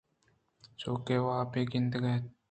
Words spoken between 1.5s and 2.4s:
گندگ ءَ اِنت